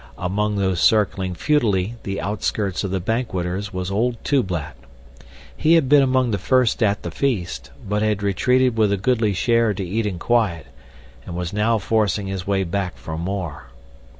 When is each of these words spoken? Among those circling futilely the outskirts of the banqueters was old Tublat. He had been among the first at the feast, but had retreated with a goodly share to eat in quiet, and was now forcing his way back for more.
Among 0.17 0.55
those 0.55 0.79
circling 0.79 1.35
futilely 1.35 1.93
the 2.01 2.19
outskirts 2.19 2.83
of 2.83 2.89
the 2.89 2.99
banqueters 2.99 3.71
was 3.71 3.91
old 3.91 4.17
Tublat. 4.23 4.75
He 5.55 5.75
had 5.75 5.87
been 5.87 6.01
among 6.01 6.31
the 6.31 6.39
first 6.39 6.81
at 6.81 7.03
the 7.03 7.11
feast, 7.11 7.69
but 7.87 8.01
had 8.01 8.23
retreated 8.23 8.79
with 8.79 8.91
a 8.91 8.97
goodly 8.97 9.33
share 9.33 9.75
to 9.75 9.85
eat 9.85 10.07
in 10.07 10.17
quiet, 10.17 10.65
and 11.27 11.35
was 11.35 11.53
now 11.53 11.77
forcing 11.77 12.25
his 12.25 12.47
way 12.47 12.63
back 12.63 12.97
for 12.97 13.15
more. 13.15 13.65